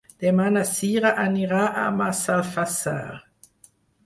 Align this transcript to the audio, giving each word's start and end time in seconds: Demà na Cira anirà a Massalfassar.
Demà 0.23 0.45
na 0.53 0.61
Cira 0.69 1.11
anirà 1.25 1.59
a 1.83 1.83
Massalfassar. 1.99 2.99